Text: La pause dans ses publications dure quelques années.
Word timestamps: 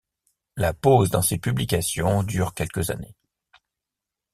La 0.55 0.73
pause 0.73 1.11
dans 1.11 1.21
ses 1.21 1.37
publications 1.37 2.23
dure 2.23 2.55
quelques 2.55 2.89
années. 2.89 3.15